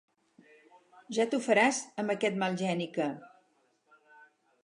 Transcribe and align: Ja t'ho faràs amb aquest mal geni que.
Ja 1.17 1.25
t'ho 1.33 1.39
faràs 1.49 1.81
amb 2.03 2.15
aquest 2.15 2.41
mal 2.45 2.57
geni 2.63 2.87
que. 2.95 3.09